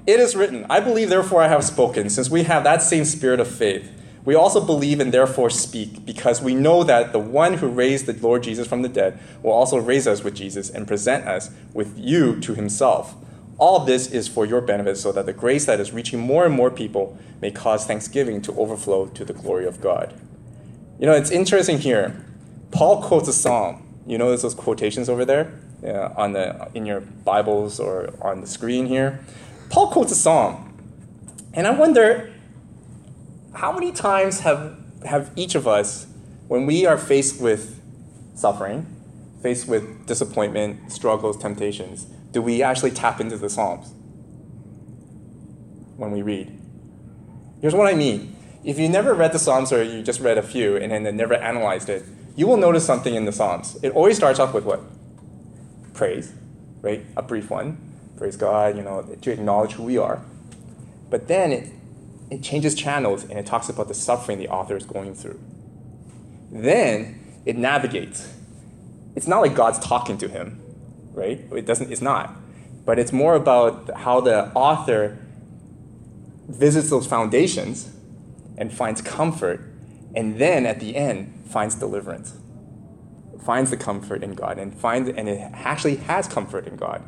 [0.08, 3.40] It is written, I believe, therefore I have spoken, since we have that same spirit
[3.40, 3.92] of faith.
[4.24, 8.14] We also believe and therefore speak because we know that the one who raised the
[8.14, 11.98] Lord Jesus from the dead will also raise us with Jesus and present us with
[11.98, 13.16] you to himself.
[13.58, 16.54] All this is for your benefit so that the grace that is reaching more and
[16.54, 20.18] more people may cause thanksgiving to overflow to the glory of God.
[20.98, 22.24] You know, it's interesting here.
[22.70, 23.86] Paul quotes a psalm.
[24.06, 25.52] You notice those quotations over there
[25.84, 29.20] uh, on the, in your Bibles or on the screen here?
[29.70, 30.64] Paul quotes a psalm.
[31.54, 32.32] And I wonder
[33.54, 36.06] how many times have, have each of us,
[36.46, 37.80] when we are faced with
[38.34, 38.86] suffering,
[39.42, 43.92] faced with disappointment, struggles, temptations, do we actually tap into the Psalms
[45.96, 46.58] when we read?
[47.60, 48.36] Here's what I mean.
[48.64, 51.34] If you never read the Psalms or you just read a few and then never
[51.34, 52.04] analyzed it,
[52.36, 53.78] you will notice something in the Psalms.
[53.82, 54.80] It always starts off with what?
[55.94, 56.32] Praise,
[56.82, 57.04] right?
[57.16, 57.87] A brief one.
[58.18, 60.20] Praise God, you know, to acknowledge who we are.
[61.08, 61.72] But then it
[62.30, 65.40] it changes channels and it talks about the suffering the author is going through.
[66.50, 68.32] Then it navigates.
[69.14, 70.60] It's not like God's talking to him,
[71.12, 71.40] right?
[71.52, 72.36] It doesn't, it's not.
[72.84, 75.18] But it's more about how the author
[76.46, 77.90] visits those foundations
[78.56, 79.60] and finds comfort,
[80.14, 82.34] and then at the end finds deliverance.
[83.44, 87.02] Finds the comfort in God and finds and it actually has comfort in God.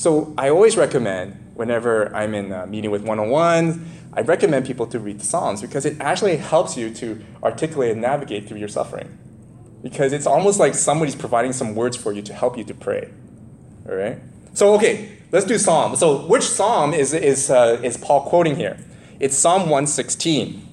[0.00, 4.98] So I always recommend whenever I'm in a meeting with one-on-ones, I recommend people to
[4.98, 9.18] read the Psalms because it actually helps you to articulate and navigate through your suffering.
[9.82, 13.10] Because it's almost like somebody's providing some words for you to help you to pray.
[13.86, 14.18] All right?
[14.54, 15.94] So, okay, let's do Psalm.
[15.96, 18.78] So, which Psalm is, is, uh, is Paul quoting here?
[19.18, 20.66] It's Psalm 116.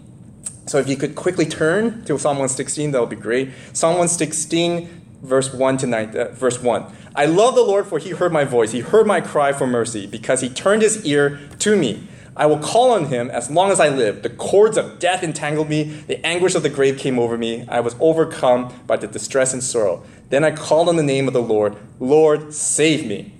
[0.68, 3.52] So, if you could quickly turn to Psalm 116, that would be great.
[3.74, 6.86] Psalm 116, verse 1 to 9, uh, verse 1.
[7.16, 8.72] I love the Lord, for he heard my voice.
[8.72, 12.08] He heard my cry for mercy, because he turned his ear to me.
[12.36, 14.22] I will call on him as long as I live.
[14.22, 15.84] The cords of death entangled me.
[15.84, 17.66] The anguish of the grave came over me.
[17.68, 20.04] I was overcome by the distress and sorrow.
[20.30, 21.76] Then I called on the name of the Lord.
[22.00, 23.34] Lord, save me.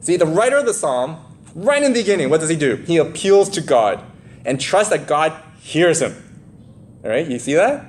[0.00, 1.22] See, the writer of the psalm,
[1.54, 2.76] right in the beginning, what does he do?
[2.76, 4.02] He appeals to God
[4.46, 6.14] and trusts that God hears him.
[7.04, 7.84] All right, you see that?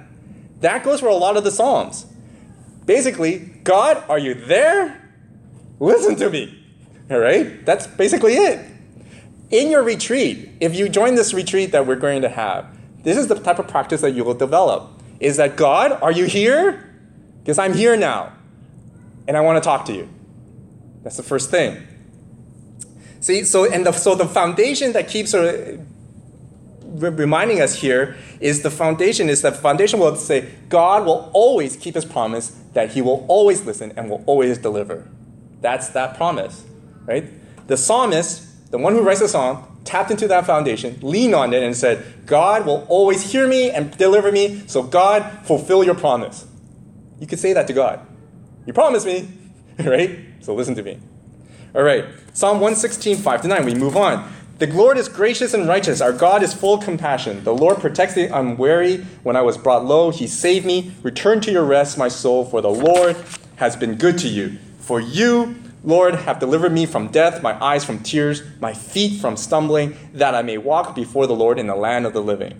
[0.60, 2.06] That goes for a lot of the psalms.
[2.89, 5.13] Basically, God, are you there?
[5.80, 6.58] Listen to me.
[7.12, 8.65] All right, that's basically it
[9.52, 12.67] in your retreat, if you join this retreat that we're going to have,
[13.04, 14.89] this is the type of practice that you will develop.
[15.19, 16.93] Is that God, are you here?
[17.39, 18.34] Because I'm here now.
[19.28, 20.10] And I want to talk to you.
[21.04, 21.88] That's the first thing.
[23.21, 25.78] See, so and the, so the foundation that keeps uh,
[26.89, 31.75] uh, reminding us here is the foundation is that foundation will say God will always
[31.75, 35.08] keep his promise that he will always listen and will always deliver.
[35.62, 36.65] That's that promise,
[37.06, 37.25] right?
[37.67, 41.63] The psalmist the one who writes the song, tapped into that foundation, leaned on it,
[41.63, 46.45] and said, God will always hear me and deliver me, so God, fulfill your promise.
[47.19, 48.06] You could say that to God.
[48.65, 49.28] You promised me,
[49.80, 50.19] right?
[50.41, 50.99] So listen to me.
[51.73, 54.32] All right, Psalm 116, 5 to 9, we move on.
[54.60, 56.02] The Lord is gracious and righteous.
[56.02, 57.43] Our God is full of compassion.
[57.45, 58.98] The Lord protects the unwary.
[59.24, 60.91] When I was brought low, he saved me.
[61.02, 63.15] Return to your rest, my soul, for the Lord
[63.56, 64.58] has been good to you.
[64.80, 69.38] For you Lord, have delivered me from death, my eyes from tears, my feet from
[69.38, 72.60] stumbling, that I may walk before the Lord in the land of the living.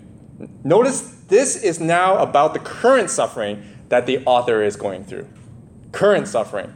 [0.64, 5.28] Notice this is now about the current suffering that the author is going through.
[5.92, 6.72] Current suffering.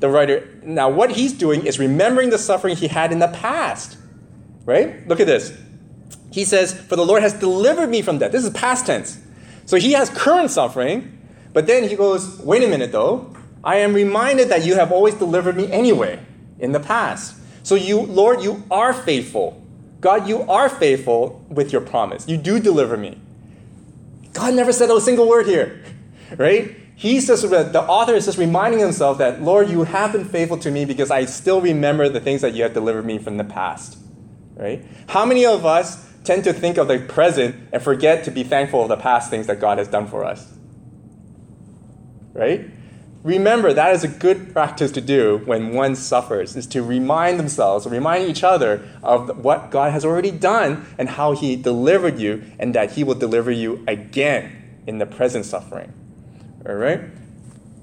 [0.00, 3.96] The writer, now what he's doing is remembering the suffering he had in the past.
[4.64, 5.06] Right?
[5.06, 5.56] Look at this.
[6.32, 8.32] He says, For the Lord has delivered me from death.
[8.32, 9.20] This is past tense.
[9.66, 11.18] So he has current suffering,
[11.52, 13.34] but then he goes, Wait a minute though.
[13.62, 16.20] I am reminded that you have always delivered me anyway
[16.58, 17.36] in the past.
[17.62, 19.62] So you, Lord, you are faithful.
[20.02, 22.28] God, you are faithful with your promise.
[22.28, 23.18] You do deliver me.
[24.34, 25.82] God never said a single word here,
[26.36, 26.76] right?
[26.94, 30.70] He's just, the author is just reminding himself that, Lord, you have been faithful to
[30.70, 33.98] me because I still remember the things that you have delivered me from the past,
[34.54, 34.84] right?
[35.08, 38.82] How many of us tend to think of the present and forget to be thankful
[38.82, 40.52] of the past things that God has done for us?
[42.32, 42.70] Right?
[43.24, 47.86] remember that is a good practice to do when one suffers is to remind themselves
[47.86, 52.74] remind each other of what god has already done and how he delivered you and
[52.74, 55.90] that he will deliver you again in the present suffering
[56.68, 57.00] all right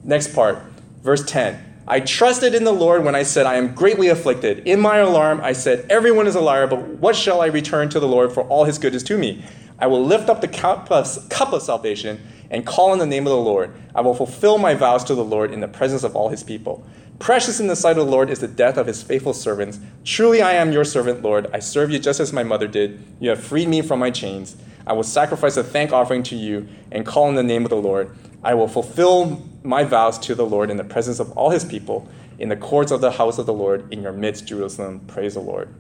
[0.04, 0.62] next part
[1.02, 4.80] verse 10 i trusted in the lord when i said i am greatly afflicted in
[4.80, 8.08] my alarm i said everyone is a liar but what shall i return to the
[8.08, 9.44] lord for all his goodness to me
[9.80, 12.20] i will lift up the cup of, cup of salvation
[12.52, 13.74] and call on the name of the Lord.
[13.96, 16.86] I will fulfill my vows to the Lord in the presence of all his people.
[17.18, 19.80] Precious in the sight of the Lord is the death of his faithful servants.
[20.04, 21.50] Truly I am your servant, Lord.
[21.54, 23.02] I serve you just as my mother did.
[23.20, 24.58] You have freed me from my chains.
[24.86, 27.78] I will sacrifice a thank offering to you and call on the name of the
[27.78, 28.14] Lord.
[28.44, 32.10] I will fulfill my vows to the Lord in the presence of all his people,
[32.40, 35.02] in the courts of the house of the Lord, in your midst, Jerusalem.
[35.08, 35.74] Praise the Lord.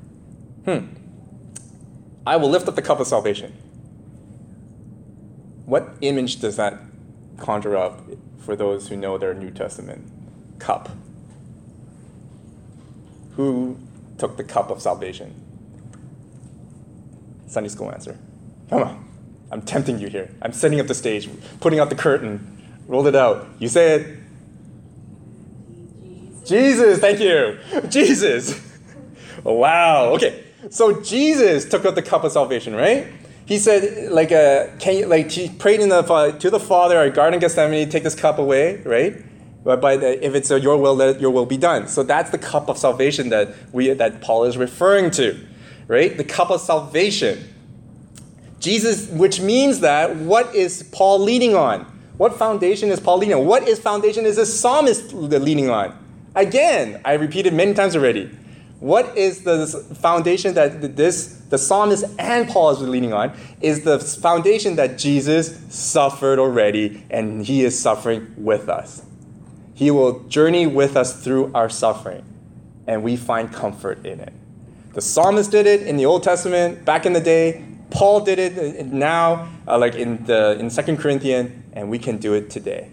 [0.66, 0.88] Hmm.
[2.26, 3.54] I will lift up the cup of salvation.
[5.66, 6.78] What image does that
[7.38, 8.02] conjure up
[8.40, 10.12] for those who know their New Testament?
[10.60, 10.90] Cup.
[13.38, 13.80] Who
[14.20, 15.34] took the cup of salvation?
[17.48, 18.18] Sunday school answer.
[18.70, 19.11] Come on.
[19.52, 20.34] I'm tempting you here.
[20.42, 22.48] I'm setting up the stage, putting out the curtain.
[22.88, 23.48] Roll it out.
[23.60, 24.18] You say it.
[26.46, 27.60] Jesus, thank you.
[27.90, 28.60] Jesus.
[29.44, 30.14] wow.
[30.16, 30.44] Okay.
[30.70, 33.08] So Jesus took up the cup of salvation, right?
[33.46, 37.40] He said, like, uh, can you, like, he prayed the, to the Father, our Garden
[37.40, 39.22] Gethsemane, take this cup away, right?
[39.64, 41.88] But the, if it's your will, let your will be done.
[41.88, 45.38] So that's the cup of salvation that we that Paul is referring to,
[45.88, 46.16] right?
[46.16, 47.48] The cup of salvation.
[48.62, 51.82] Jesus, which means that what is Paul leaning on?
[52.18, 53.46] What foundation is Paul leaning on?
[53.46, 55.98] What is foundation is the psalmist leaning on?
[56.36, 58.30] Again, I repeated many times already.
[58.80, 59.68] What is the
[60.00, 63.34] foundation that this the psalmist and Paul is leaning on?
[63.60, 69.04] Is the foundation that Jesus suffered already and he is suffering with us.
[69.74, 72.24] He will journey with us through our suffering,
[72.86, 74.34] and we find comfort in it.
[74.94, 77.66] The psalmist did it in the Old Testament back in the day.
[77.92, 82.34] Paul did it now, uh, like in the in Second Corinthians, and we can do
[82.34, 82.90] it today.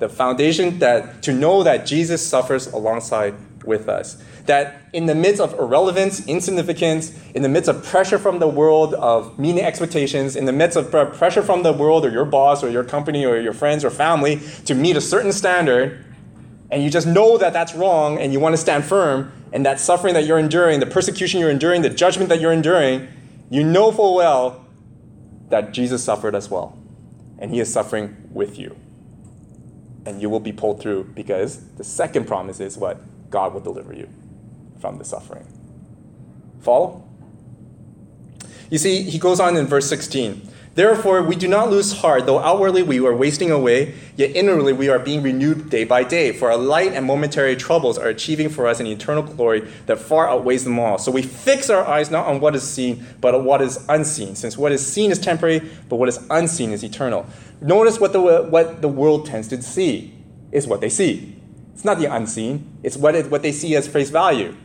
[0.00, 3.34] The foundation that to know that Jesus suffers alongside
[3.64, 4.22] with us.
[4.46, 8.94] That in the midst of irrelevance, insignificance, in the midst of pressure from the world
[8.94, 12.70] of meeting expectations, in the midst of pressure from the world or your boss or
[12.70, 16.04] your company or your friends or family to meet a certain standard,
[16.72, 19.78] and you just know that that's wrong and you want to stand firm, and that
[19.78, 23.06] suffering that you're enduring, the persecution you're enduring, the judgment that you're enduring,
[23.52, 24.64] you know full well
[25.50, 26.78] that Jesus suffered as well,
[27.38, 28.76] and he is suffering with you.
[30.06, 32.98] And you will be pulled through because the second promise is what?
[33.30, 34.08] God will deliver you
[34.80, 35.46] from the suffering.
[36.60, 37.06] Follow?
[38.70, 40.48] You see, he goes on in verse 16.
[40.74, 44.88] Therefore, we do not lose heart, though outwardly we are wasting away, yet inwardly we
[44.88, 46.32] are being renewed day by day.
[46.32, 50.30] For our light and momentary troubles are achieving for us an eternal glory that far
[50.30, 50.96] outweighs them all.
[50.96, 54.34] So we fix our eyes not on what is seen, but on what is unseen,
[54.34, 57.26] since what is seen is temporary, but what is unseen is eternal.
[57.60, 60.14] Notice what the, what the world tends to see
[60.52, 61.36] is what they see.
[61.74, 64.56] It's not the unseen, it's what, it, what they see as face value,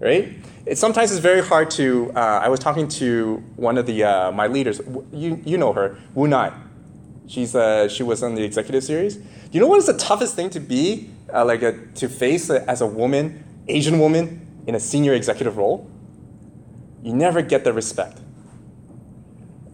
[0.00, 0.36] right?
[0.66, 2.10] It, sometimes it's very hard to.
[2.14, 4.80] Uh, I was talking to one of the uh, my leaders.
[5.12, 6.52] You, you know her, Wu Nai.
[7.26, 9.18] She's uh, she was on the executive series.
[9.52, 12.80] You know what is the toughest thing to be uh, like a, to face as
[12.80, 15.90] a woman, Asian woman in a senior executive role?
[17.02, 18.18] You never get the respect.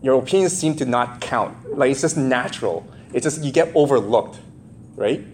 [0.02, 1.78] Your opinions seem to not count.
[1.78, 2.86] Like it's just natural.
[3.12, 4.38] It's just you get overlooked,
[4.96, 5.24] right?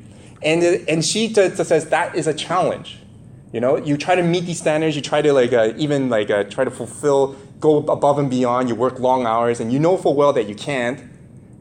[0.43, 2.99] And, and she t- t- says that is a challenge.
[3.57, 6.29] You know, you try to meet these standards, you try to like uh, even like
[6.29, 8.69] uh, try to fulfill, go above and beyond.
[8.69, 11.03] You work long hours, and you know full well that you can't,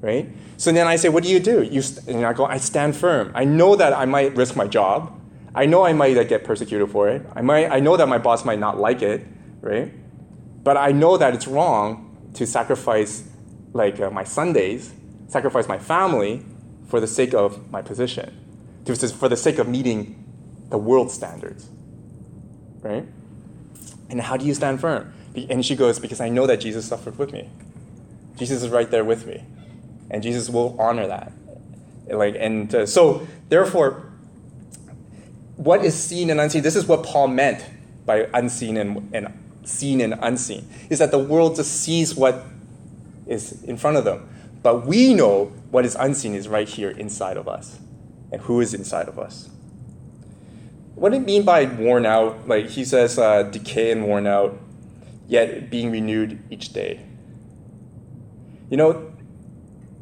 [0.01, 0.27] right?
[0.57, 1.63] So then I say, what do you do?
[1.63, 3.31] You st- and I go, I stand firm.
[3.33, 5.17] I know that I might risk my job.
[5.55, 7.25] I know I might uh, get persecuted for it.
[7.33, 9.25] I might, I know that my boss might not like it,
[9.61, 9.93] right?
[10.65, 13.23] But I know that it's wrong to sacrifice
[13.71, 14.93] like uh, my Sundays,
[15.29, 16.43] sacrifice my family
[16.89, 18.41] for the sake of my position
[19.17, 20.21] for the sake of meeting
[20.69, 21.69] the world standards.
[22.85, 23.05] Right?
[24.11, 25.11] And how do you stand firm?
[25.49, 27.49] And she goes, Because I know that Jesus suffered with me.
[28.37, 29.43] Jesus is right there with me.
[30.11, 31.33] And Jesus will honor that.
[32.07, 34.03] Like, and uh, so, therefore,
[35.55, 37.65] what is seen and unseen, this is what Paul meant
[38.05, 42.45] by unseen and, and seen and unseen, is that the world just sees what
[43.25, 44.29] is in front of them.
[44.61, 47.79] But we know what is unseen is right here inside of us
[48.31, 49.49] and who is inside of us.
[50.95, 52.47] What do you mean by worn out?
[52.47, 54.57] Like he says, uh, decay and worn out,
[55.27, 57.01] yet being renewed each day.
[58.69, 59.11] You know,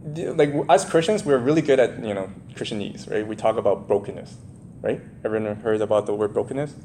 [0.05, 3.25] like us Christians, we're really good at you know Christianese, right?
[3.25, 4.35] We talk about brokenness,
[4.81, 5.01] right?
[5.25, 6.75] Everyone heard about the word brokenness,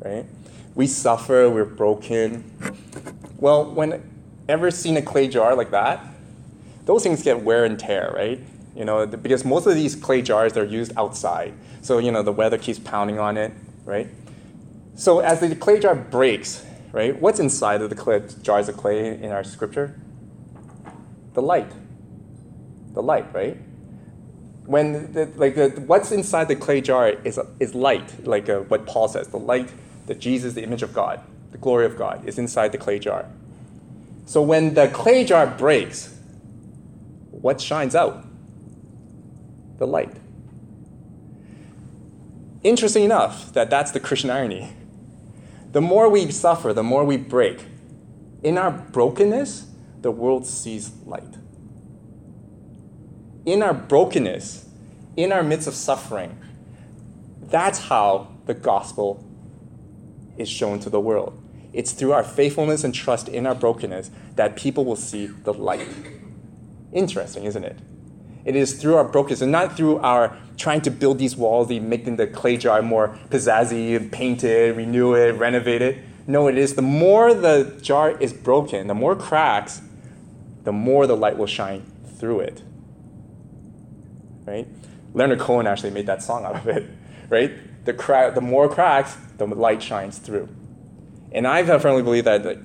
[0.00, 0.26] right?
[0.74, 2.44] We suffer, we're broken.
[3.38, 4.02] Well, when
[4.48, 6.04] ever seen a clay jar like that,
[6.86, 8.40] those things get wear and tear, right?
[8.74, 11.54] You know, because most of these clay jars are used outside.
[11.82, 13.52] So, you know, the weather keeps pounding on it,
[13.84, 14.08] right?
[14.94, 19.20] So as the clay jar breaks, right, what's inside of the clay, jars of clay
[19.20, 19.98] in our scripture?
[21.34, 21.70] The light.
[22.94, 23.56] The light, right?
[24.66, 28.86] When the, like the, what's inside the clay jar is, is light, like uh, what
[28.86, 29.70] Paul says, the light,
[30.06, 33.26] that Jesus, the image of God, the glory of God is inside the clay jar.
[34.26, 36.18] So when the clay jar breaks,
[37.30, 38.26] what shines out?
[39.78, 40.14] The light.
[42.62, 44.72] Interesting enough that that's the Christian irony.
[45.72, 47.64] The more we suffer, the more we break.
[48.42, 49.66] In our brokenness,
[50.00, 51.34] the world sees light.
[53.44, 54.68] In our brokenness,
[55.16, 56.38] in our midst of suffering,
[57.42, 59.24] that's how the gospel
[60.36, 61.40] is shown to the world.
[61.72, 65.88] It's through our faithfulness and trust in our brokenness that people will see the light.
[66.92, 67.78] Interesting, isn't it?
[68.48, 72.16] It is through our brokenness and not through our trying to build these walls, making
[72.16, 75.98] the clay jar more pizzazzy, paint it, renew it, renovate it.
[76.26, 79.82] No, it is the more the jar is broken, the more cracks,
[80.64, 81.82] the more the light will shine
[82.18, 82.62] through it.
[84.46, 84.66] Right?
[85.12, 86.88] Leonard Cohen actually made that song out of it.
[87.28, 87.84] Right?
[87.84, 90.48] The, crack, the more cracks, the light shines through.
[91.32, 92.58] And I firmly believe that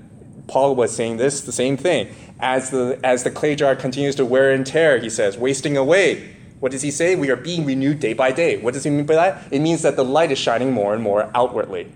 [0.47, 2.13] Paul was saying this, the same thing.
[2.39, 6.35] As the, as the clay jar continues to wear and tear, he says, wasting away.
[6.59, 7.15] What does he say?
[7.15, 8.57] We are being renewed day by day.
[8.57, 9.43] What does he mean by that?
[9.51, 11.91] It means that the light is shining more and more outwardly.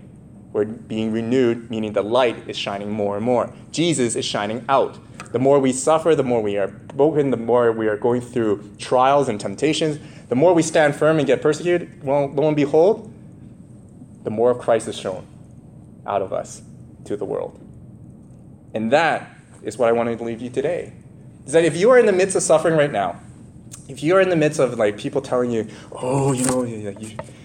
[0.52, 3.52] We're being renewed, meaning the light is shining more and more.
[3.70, 4.98] Jesus is shining out.
[5.32, 8.70] The more we suffer, the more we are broken, the more we are going through
[8.78, 13.12] trials and temptations, the more we stand firm and get persecuted, well, lo and behold,
[14.24, 15.26] the more of Christ is shown
[16.06, 16.62] out of us
[17.04, 17.60] to the world.
[18.74, 19.30] And that
[19.62, 20.92] is what I want to leave you today.
[21.46, 23.20] Is that if you are in the midst of suffering right now,
[23.88, 26.94] if you are in the midst of like people telling you, oh, you know, you,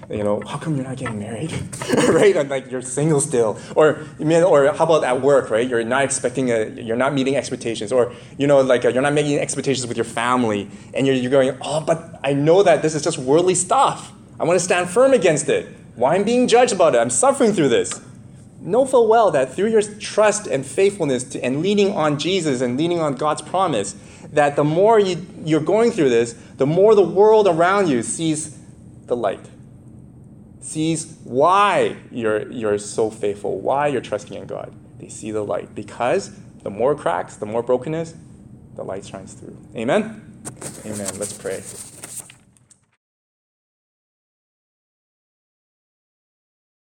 [0.09, 1.51] you know, how come you're not getting married,
[2.09, 2.35] right?
[2.35, 5.67] And like you're single still, or or how about at work, right?
[5.67, 9.13] You're not expecting a, you're not meeting expectations, or you know, like uh, you're not
[9.13, 12.95] making expectations with your family, and you're, you're going, oh, but I know that this
[12.95, 14.11] is just worldly stuff.
[14.39, 15.69] I want to stand firm against it.
[15.95, 16.97] Why am I'm being judged about it?
[16.97, 18.01] I'm suffering through this
[18.63, 22.77] know full well that through your trust and faithfulness to, and leaning on Jesus and
[22.77, 23.95] leaning on God's promise,
[24.31, 28.57] that the more you, you're going through this, the more the world around you sees
[29.05, 29.45] the light,
[30.61, 34.73] sees why you're, you're so faithful, why you're trusting in God.
[34.99, 36.31] They see the light because
[36.63, 38.15] the more cracks, the more brokenness,
[38.75, 39.57] the light shines through.
[39.75, 40.41] Amen?
[40.85, 41.11] Amen.
[41.17, 41.61] Let's pray.